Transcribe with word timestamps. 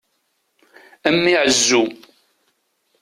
A 1.07 1.09
mmi 1.15 1.33
ɛezzu! 1.41 1.83